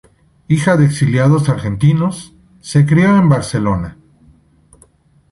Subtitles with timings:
[0.47, 3.99] Hija de exiliados argentinos, se crió en Barcelona.